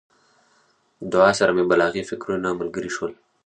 [1.11, 3.11] دعا سره مې بلاغي فکرونه ملګري شول.